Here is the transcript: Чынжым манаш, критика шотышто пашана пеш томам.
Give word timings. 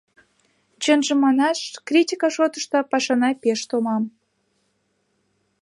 Чынжым 0.83 1.19
манаш, 1.25 1.59
критика 1.87 2.27
шотышто 2.35 2.77
пашана 2.91 3.29
пеш 3.41 3.59
томам. 3.69 4.03